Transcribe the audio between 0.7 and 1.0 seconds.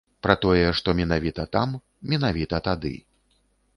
што